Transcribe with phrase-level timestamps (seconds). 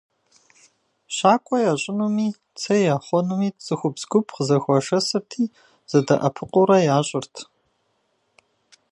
[1.15, 2.27] ЩӀакӀуэ ящӀынуми,
[2.59, 5.43] цей яхъуэнуми цӀыхубз гуп къызэхуашэсырти,
[5.91, 7.35] зэдэӀэпыкъуурэ ящӀырт.